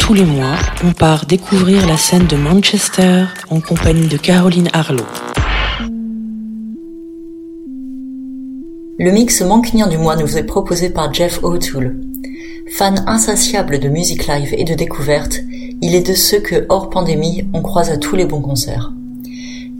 Tous 0.00 0.14
les 0.14 0.24
mois, 0.24 0.56
on 0.84 0.92
part 0.92 1.26
découvrir 1.26 1.86
la 1.86 1.96
scène 1.96 2.26
de 2.26 2.36
Manchester 2.36 3.24
en 3.50 3.60
compagnie 3.60 4.08
de 4.08 4.16
Caroline 4.16 4.68
Harlow. 4.72 5.04
Le 8.98 9.10
mix 9.10 9.40
mancunien 9.42 9.86
du 9.88 9.98
mois 9.98 10.16
nous 10.16 10.36
est 10.36 10.44
proposé 10.44 10.90
par 10.90 11.12
Jeff 11.12 11.42
O'Toole. 11.42 12.00
Fan 12.76 13.04
insatiable 13.06 13.78
de 13.78 13.88
musique 13.88 14.26
live 14.26 14.54
et 14.56 14.64
de 14.64 14.74
découverte, 14.74 15.40
il 15.80 15.94
est 15.94 16.06
de 16.06 16.14
ceux 16.14 16.40
que, 16.40 16.66
hors 16.68 16.90
pandémie, 16.90 17.48
on 17.52 17.62
croise 17.62 17.90
à 17.90 17.96
tous 17.96 18.16
les 18.16 18.26
bons 18.26 18.42
concerts. 18.42 18.92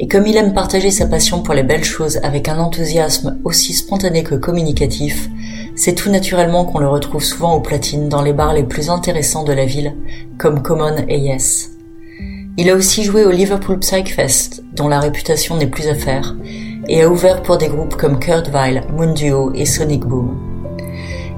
Et 0.02 0.08
comme 0.08 0.26
il 0.26 0.36
aime 0.36 0.52
partager 0.52 0.90
sa 0.90 1.06
passion 1.06 1.42
pour 1.42 1.54
les 1.54 1.62
belles 1.62 1.84
choses 1.84 2.18
avec 2.24 2.48
un 2.48 2.58
enthousiasme 2.58 3.38
aussi 3.44 3.72
spontané 3.72 4.24
que 4.24 4.34
communicatif, 4.34 5.30
c'est 5.76 5.94
tout 5.94 6.10
naturellement 6.10 6.64
qu'on 6.64 6.80
le 6.80 6.88
retrouve 6.88 7.22
souvent 7.22 7.54
aux 7.54 7.60
platines 7.60 8.08
dans 8.08 8.20
les 8.20 8.32
bars 8.32 8.52
les 8.52 8.64
plus 8.64 8.90
intéressants 8.90 9.44
de 9.44 9.52
la 9.52 9.64
ville, 9.64 9.94
comme 10.38 10.60
Common 10.60 10.96
et 11.06 11.18
Yes. 11.18 11.70
Il 12.58 12.68
a 12.68 12.74
aussi 12.74 13.04
joué 13.04 13.24
au 13.24 13.30
Liverpool 13.30 13.78
Psych 13.78 14.12
Fest, 14.12 14.64
dont 14.74 14.88
la 14.88 14.98
réputation 14.98 15.56
n'est 15.56 15.68
plus 15.68 15.86
à 15.86 15.94
faire, 15.94 16.34
et 16.88 17.02
a 17.02 17.08
ouvert 17.08 17.40
pour 17.44 17.56
des 17.56 17.68
groupes 17.68 17.94
comme 17.94 18.18
Kurt 18.18 18.48
Weill, 18.52 18.82
Munduo 18.92 19.52
et 19.54 19.66
Sonic 19.66 20.04
Boom. 20.04 20.36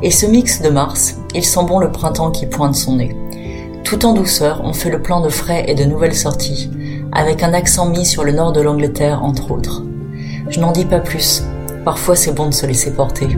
Et 0.03 0.11
ce 0.11 0.25
mix 0.25 0.63
de 0.63 0.71
mars, 0.71 1.19
il 1.35 1.45
sent 1.45 1.67
bon 1.69 1.81
le 1.81 1.93
printemps 1.93 2.31
qui 2.31 2.47
pointe 2.47 2.77
son 2.77 2.97
nez. 2.97 3.15
Tout 3.85 4.07
en 4.07 4.15
douceur, 4.15 4.63
on 4.65 4.73
fait 4.73 4.89
le 4.89 5.03
plan 5.03 5.21
de 5.21 5.29
frais 5.29 5.67
et 5.69 5.75
de 5.75 5.85
nouvelles 5.85 6.15
sorties, 6.15 6.71
avec 7.13 7.43
un 7.43 7.55
accent 7.55 7.89
mis 7.89 8.05
sur 8.05 8.25
le 8.25 8.33
nord 8.33 8.53
de 8.53 8.61
l'Angleterre 8.61 9.23
entre 9.23 9.51
autres. 9.51 9.83
Je 10.49 10.61
n'en 10.61 10.73
dis 10.73 10.85
pas 10.85 11.01
plus, 11.01 11.43
parfois 11.85 12.17
c'est 12.17 12.33
bon 12.33 12.49
de 12.49 12.55
se 12.55 12.67
laisser 12.67 12.93
porter. 12.93 13.29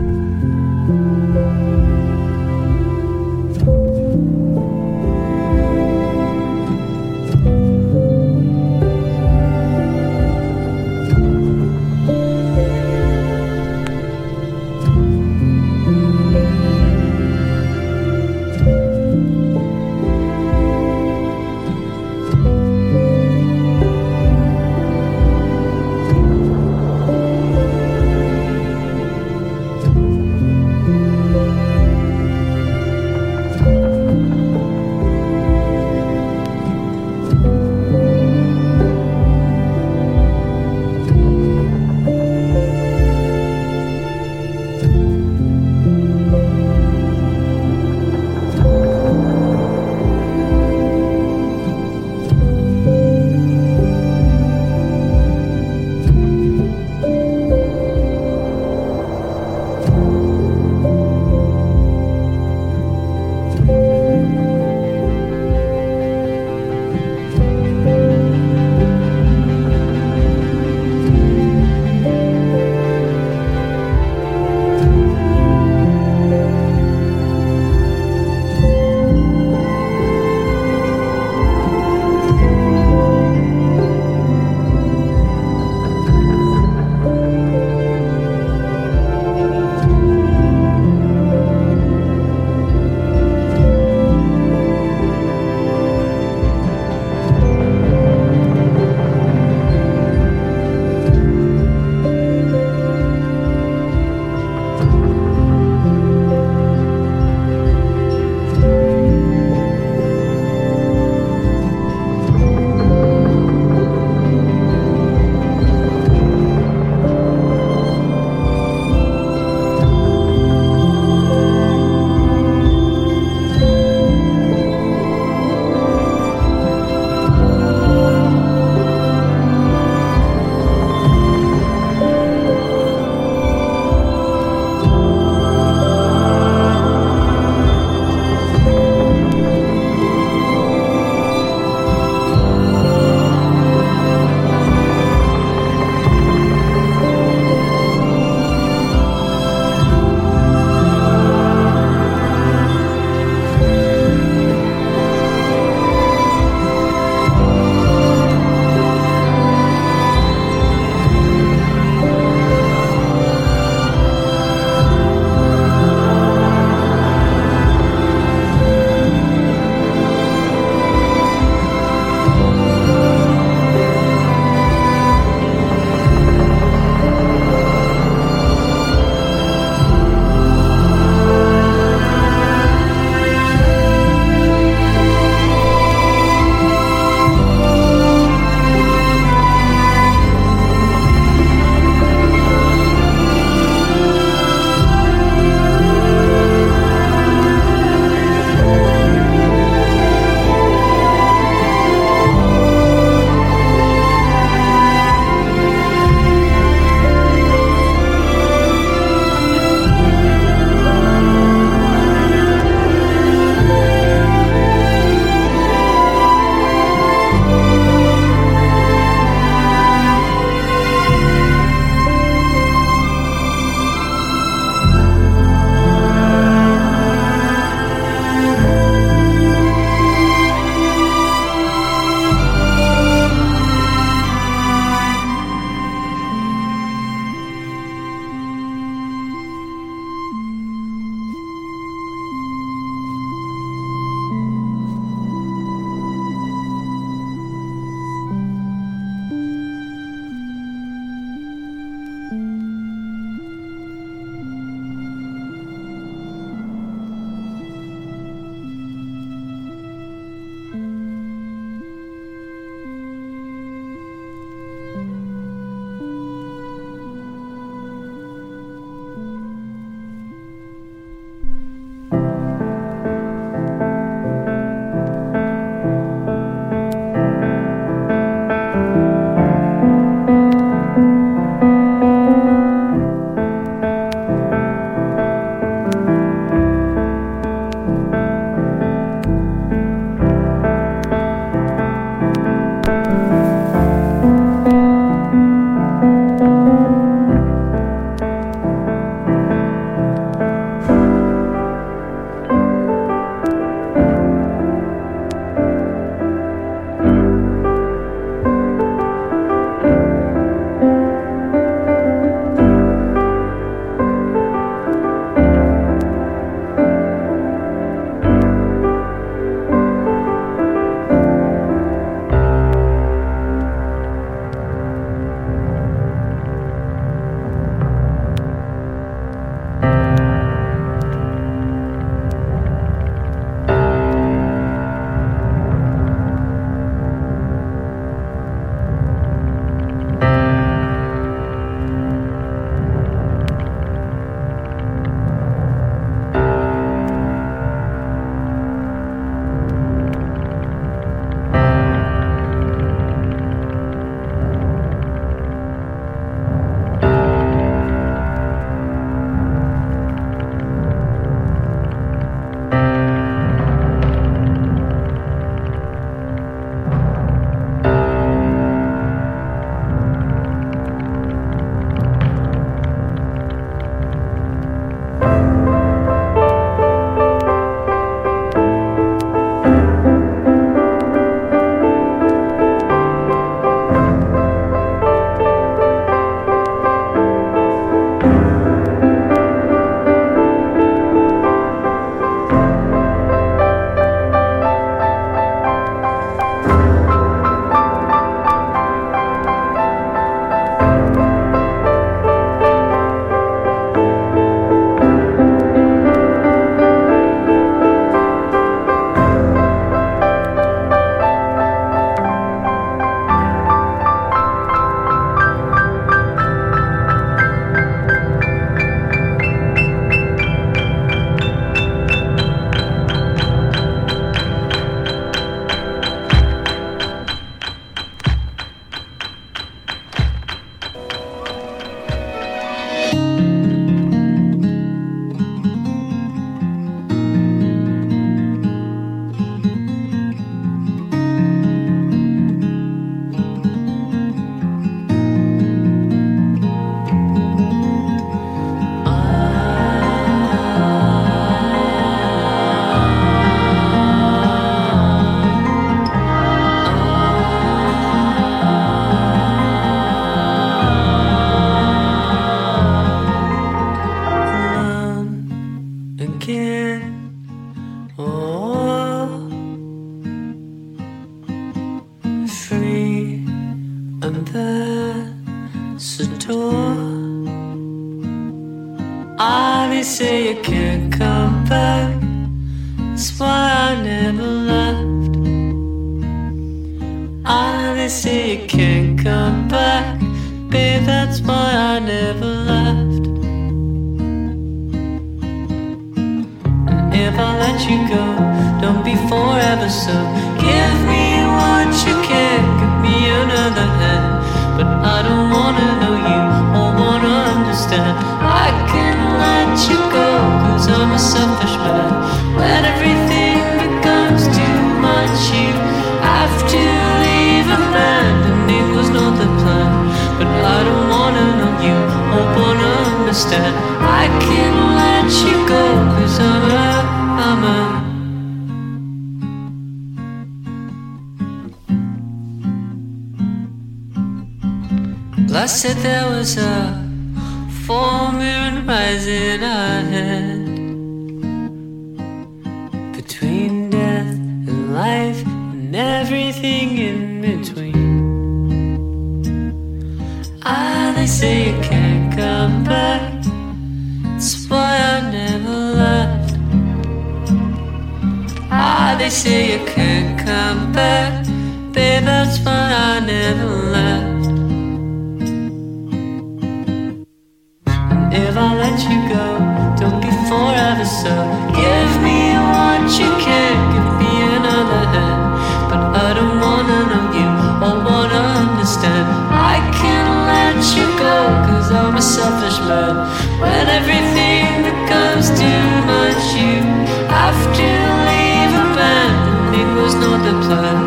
Not 590.69 591.06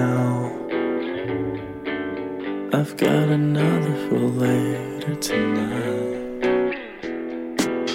now. 0.00 0.50
I've 2.72 2.96
got 2.96 3.26
another 3.40 3.94
for 4.04 4.22
later 4.44 5.14
tonight. 5.28 6.76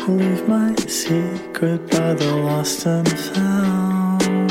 Leave 0.07 0.47
my 0.47 0.75
secret 0.87 1.81
by 1.89 2.13
the 2.13 2.31
lost 2.47 2.85
and 2.85 3.09
found. 3.27 4.44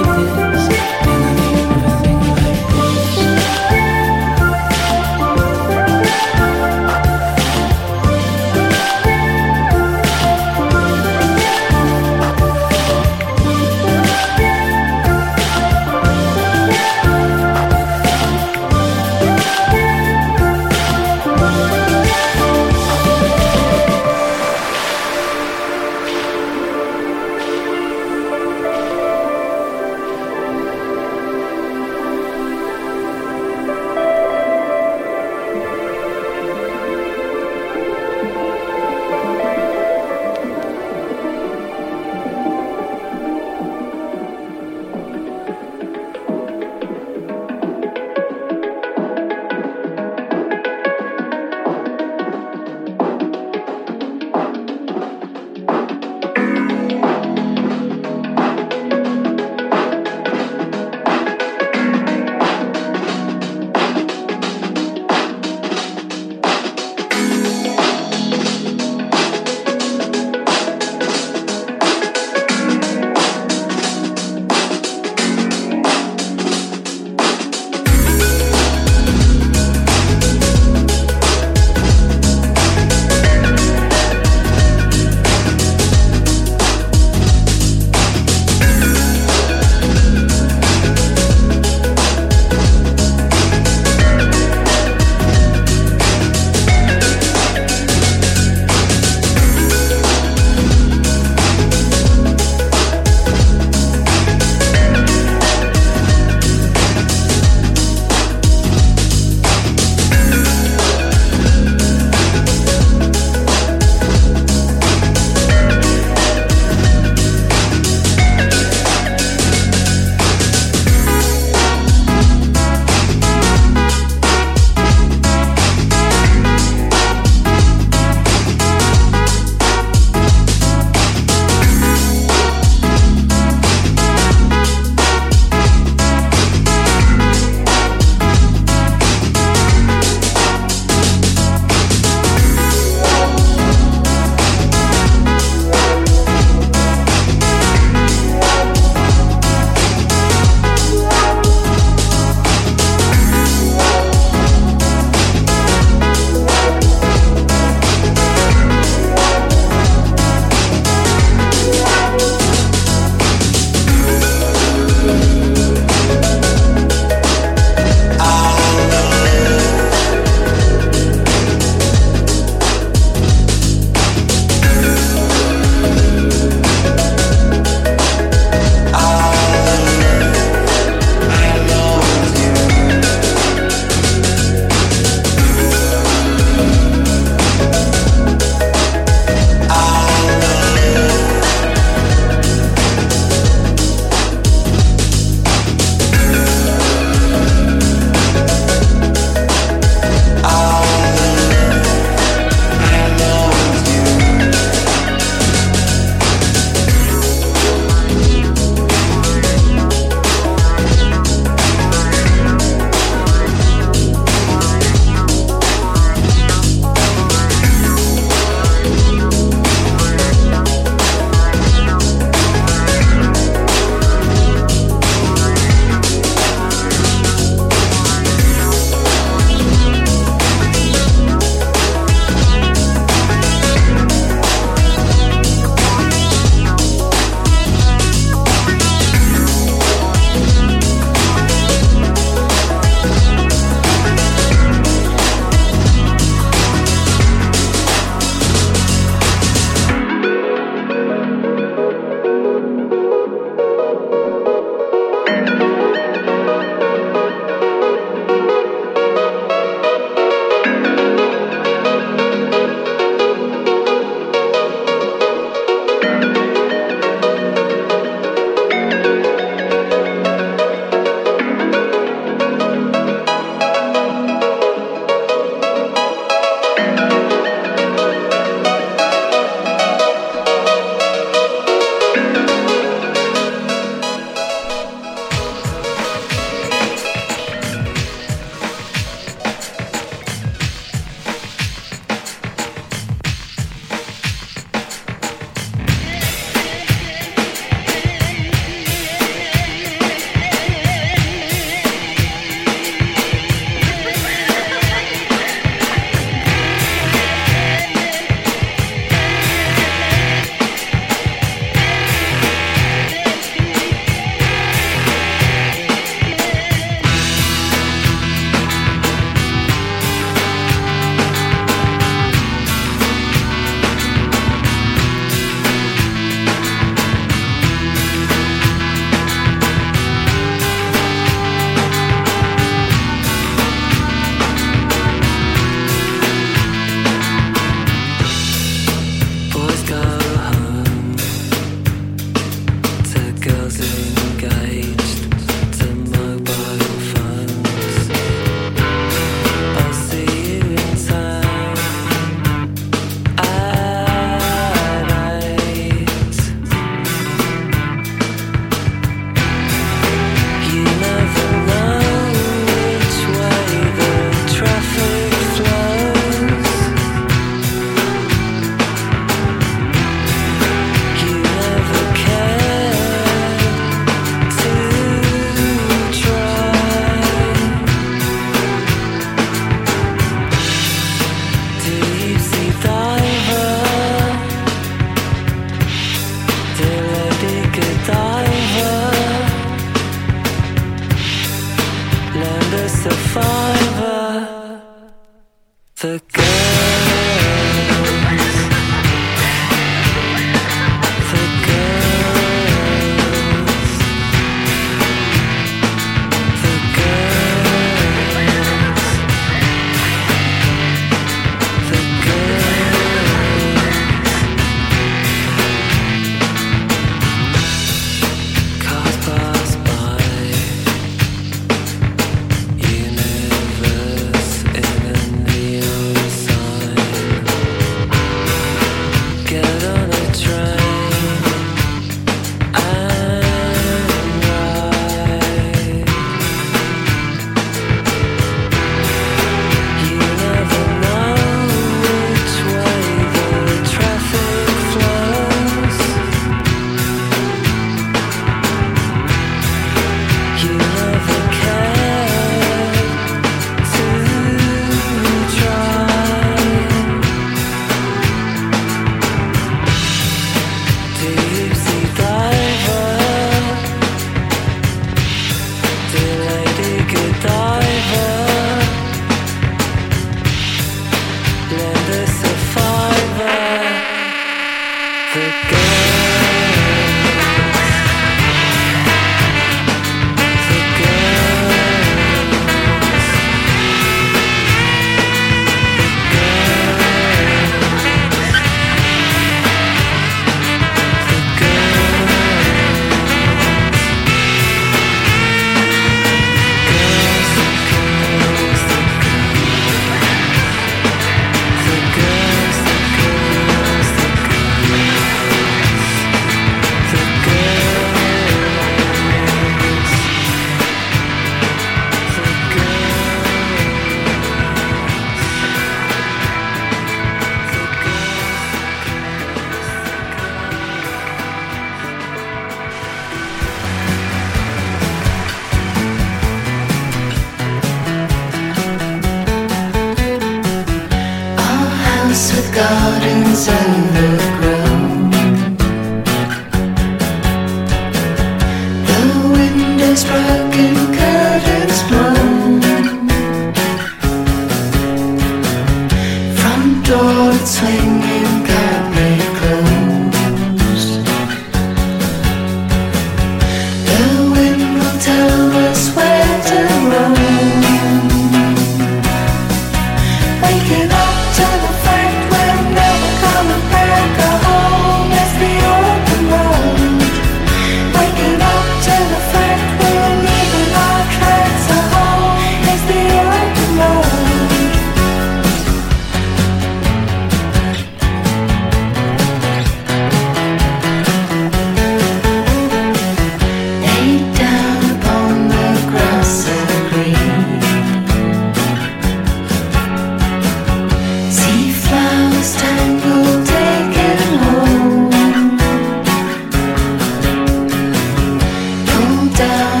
down. 599.61 600.00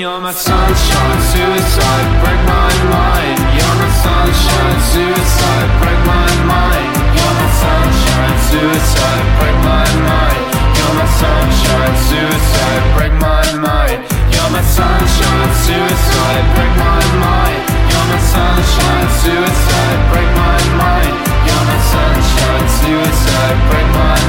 You're 0.00 0.18
my 0.18 0.32
sunshine, 0.32 1.20
suicide, 1.28 2.08
break 2.24 2.40
my 2.48 2.72
mind. 2.88 3.36
You're 3.52 3.76
my 3.76 3.90
sunshine, 4.00 4.80
suicide, 4.96 5.68
break 5.76 6.00
my 6.08 6.30
mind. 6.48 6.88
You're 7.12 7.34
my 7.36 7.48
sunshine, 7.60 8.36
suicide, 8.48 9.24
break 9.36 9.56
my 9.60 9.84
mind. 10.08 10.40
You're 10.72 10.94
my 10.96 11.04
sunshine, 11.20 11.96
suicide, 12.08 12.84
break 12.96 13.12
my 13.20 13.44
mind. 13.60 14.00
You're 14.32 14.48
my 14.48 14.64
sunshine, 14.72 15.52
suicide, 15.68 16.44
break 16.56 16.72
my 16.80 17.04
mind. 17.20 17.60
You're 17.92 18.08
my 18.08 18.20
sunshine, 18.24 19.08
suicide, 19.20 20.00
break 20.16 20.30
my 20.32 20.56
mind. 20.80 21.12
You're 21.44 21.64
my 21.68 21.78
sunshine, 21.92 22.66
suicide, 22.80 23.58
break 23.68 23.88
my 23.92 24.00
mind 24.00 24.19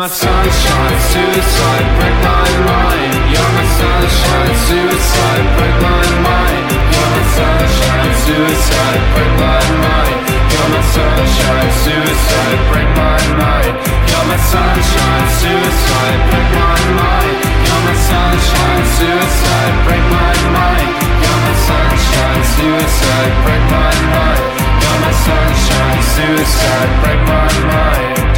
my 0.00 0.08
sunshine, 0.08 0.98
suicide, 1.12 1.88
break 2.00 2.16
my 2.24 2.48
mind. 2.64 3.12
You're 3.36 3.52
my 3.52 3.66
sunshine, 3.76 4.56
suicide, 4.64 5.46
break 5.60 5.76
my 5.76 6.06
mind. 6.24 6.64
You're 6.88 7.10
my 7.12 7.24
sunshine, 7.36 8.12
suicide, 8.24 9.02
break 9.12 9.32
my 9.36 9.60
mind. 9.84 10.16
You're 10.52 10.70
my 10.72 10.80
sunshine, 10.96 11.70
suicide, 11.84 12.60
break 12.72 12.88
my 12.96 13.20
mind. 13.44 13.76
You're 14.08 14.24
my 14.24 14.38
sunshine, 14.40 15.28
suicide, 15.36 16.20
break 16.32 16.48
my 16.56 16.80
mind. 16.96 17.36
You're 17.60 17.84
my 17.84 17.96
sunshine, 18.08 18.84
suicide, 18.96 19.74
break 19.84 20.04
my 20.16 20.32
mind. 20.56 20.88
You're 21.20 21.40
my 21.44 21.56
sunshine, 21.68 22.44
suicide, 22.56 23.32
break 23.44 23.64
my 23.68 23.92
mind. 24.16 24.44
You're 24.80 24.98
my 25.04 25.12
sunshine, 25.28 26.00
suicide, 26.16 26.90
break 27.04 27.20
my 27.28 27.52
mind. 27.68 28.29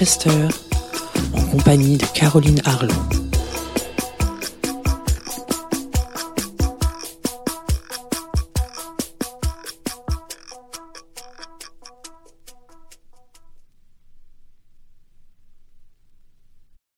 Manchester 0.00 0.59